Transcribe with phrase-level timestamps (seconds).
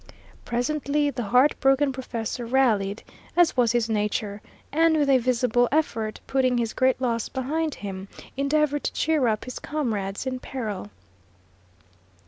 [0.45, 3.03] Presently, the heart broken professor rallied,
[3.37, 8.07] as was his nature, and, with a visible effort putting his great loss behind him,
[8.35, 10.89] endeavoured to cheer up his comrades in peril.